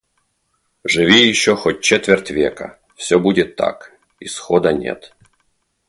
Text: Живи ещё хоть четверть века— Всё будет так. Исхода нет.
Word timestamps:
Живи 0.83 1.27
ещё 1.29 1.55
хоть 1.55 1.81
четверть 1.81 2.31
века— 2.31 2.79
Всё 2.95 3.19
будет 3.19 3.55
так. 3.55 3.91
Исхода 4.19 4.73
нет. 4.73 5.13